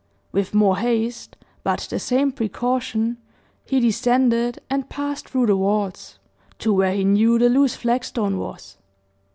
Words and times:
With 0.31 0.55
more 0.55 0.77
haste, 0.77 1.37
but 1.61 1.85
the 1.91 1.99
same 1.99 2.31
precaution, 2.31 3.19
he 3.65 3.79
descended, 3.79 4.57
and 4.67 4.89
passed 4.89 5.29
through 5.29 5.45
the 5.45 5.53
vaults 5.53 6.17
to 6.57 6.73
where 6.73 6.95
he 6.95 7.03
knew 7.05 7.37
the 7.37 7.49
loose 7.49 7.75
flag 7.75 8.03
stone 8.03 8.39
was. 8.39 8.79